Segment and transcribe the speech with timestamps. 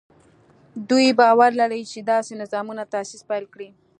[0.89, 3.69] دوی باور لري چې داسې نظامونو تاسیس پیل دی.